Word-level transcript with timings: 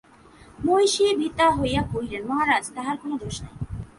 মহিষী 0.59 1.03
ভীতা 1.15 1.47
হইয়া 1.51 1.81
কহিলেন, 1.91 2.23
মহারাজ, 2.27 2.63
তাহার 2.75 2.95
কোনো 2.97 3.15
দোষ 3.17 3.35
নাই। 3.43 3.55